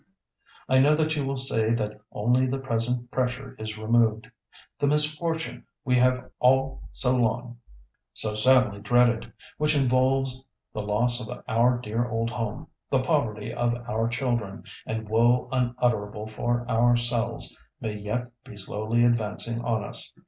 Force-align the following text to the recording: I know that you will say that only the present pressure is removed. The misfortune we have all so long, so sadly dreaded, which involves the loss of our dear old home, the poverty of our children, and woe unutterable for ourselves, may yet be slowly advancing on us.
I 0.67 0.79
know 0.79 0.95
that 0.95 1.15
you 1.15 1.23
will 1.23 1.35
say 1.37 1.75
that 1.75 2.01
only 2.11 2.47
the 2.47 2.57
present 2.57 3.11
pressure 3.11 3.55
is 3.59 3.77
removed. 3.77 4.31
The 4.79 4.87
misfortune 4.87 5.67
we 5.85 5.95
have 5.97 6.31
all 6.39 6.81
so 6.91 7.15
long, 7.15 7.59
so 8.11 8.33
sadly 8.33 8.79
dreaded, 8.81 9.31
which 9.59 9.75
involves 9.77 10.43
the 10.73 10.81
loss 10.81 11.21
of 11.21 11.29
our 11.47 11.77
dear 11.77 12.07
old 12.09 12.31
home, 12.31 12.65
the 12.89 13.03
poverty 13.03 13.53
of 13.53 13.75
our 13.87 14.07
children, 14.07 14.63
and 14.87 15.07
woe 15.07 15.47
unutterable 15.51 16.25
for 16.25 16.67
ourselves, 16.67 17.55
may 17.79 17.93
yet 17.95 18.31
be 18.43 18.57
slowly 18.57 19.05
advancing 19.05 19.61
on 19.63 19.83
us. 19.83 20.11